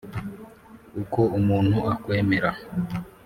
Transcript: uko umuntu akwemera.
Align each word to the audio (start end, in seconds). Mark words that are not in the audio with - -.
uko 1.01 1.19
umuntu 1.37 1.77
akwemera. 1.93 2.51